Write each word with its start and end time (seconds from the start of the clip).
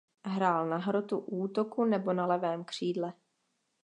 Hrál 0.23 0.67
na 0.69 0.77
hrotu 0.77 1.17
útoku 1.19 1.85
nebo 1.85 2.13
na 2.13 2.25
levém 2.25 2.63
křídle. 2.63 3.13